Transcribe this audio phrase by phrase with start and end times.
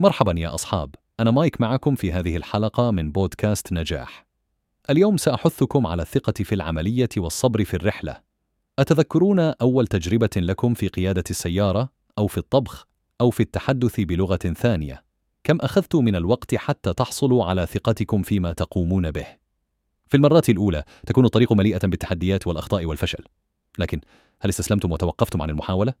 [0.00, 4.26] مرحبا يا أصحاب أنا مايك معكم في هذه الحلقة من بودكاست نجاح.
[4.90, 8.20] اليوم سأحثكم على الثقة في العملية والصبر في الرحلة.
[8.78, 11.88] أتذكرون أول تجربة لكم في قيادة السيارة
[12.18, 12.86] أو في الطبخ
[13.20, 15.04] أو في التحدث بلغة ثانية؟
[15.44, 19.26] كم أخذت من الوقت حتى تحصلوا على ثقتكم فيما تقومون به؟
[20.06, 23.24] في المرات الأولى تكون الطريق مليئة بالتحديات والأخطاء والفشل.
[23.78, 24.00] لكن
[24.40, 25.94] هل استسلمتم وتوقفتم عن المحاولة؟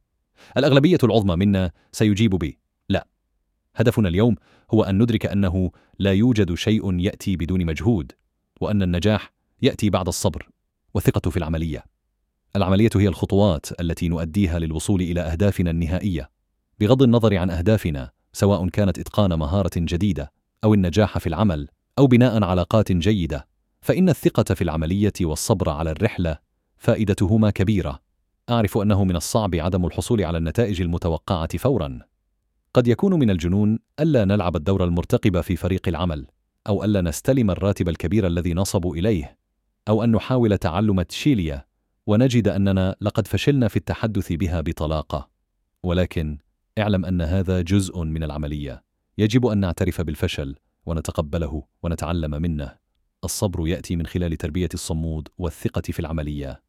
[0.56, 2.63] الأغلبية العظمى منا سيجيب بي.
[3.76, 4.34] هدفنا اليوم
[4.74, 8.12] هو أن ندرك أنه لا يوجد شيء يأتي بدون مجهود
[8.60, 10.48] وأن النجاح يأتي بعد الصبر
[10.94, 11.84] والثقة في العملية.
[12.56, 16.30] العملية هي الخطوات التي نؤديها للوصول إلى أهدافنا النهائية.
[16.80, 20.32] بغض النظر عن أهدافنا سواء كانت إتقان مهارة جديدة
[20.64, 23.46] أو النجاح في العمل أو بناء علاقات جيدة
[23.80, 26.38] فإن الثقة في العملية والصبر على الرحلة
[26.78, 28.00] فائدتهما كبيرة.
[28.50, 32.00] أعرف أنه من الصعب عدم الحصول على النتائج المتوقعة فورا.
[32.74, 36.26] قد يكون من الجنون ألا نلعب الدور المرتقب في فريق العمل
[36.66, 39.38] أو ألا نستلم الراتب الكبير الذي نصبوا إليه
[39.88, 41.64] أو أن نحاول تعلم تشيليا
[42.06, 45.30] ونجد أننا لقد فشلنا في التحدث بها بطلاقة.
[45.82, 46.38] ولكن
[46.78, 48.84] اعلم أن هذا جزء من العملية.
[49.18, 52.76] يجب أن نعترف بالفشل ونتقبله ونتعلم منه.
[53.24, 56.62] الصبر يأتي من خلال تربية الصمود والثقة في العملية.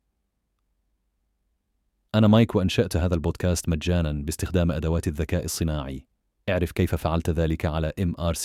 [2.16, 6.06] أنا مايك وأنشأت هذا البودكاست مجانا باستخدام أدوات الذكاء الصناعي.
[6.50, 8.38] اعرف كيف فعلت ذلك على mrc.fm/x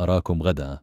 [0.00, 0.80] أراكم غدا.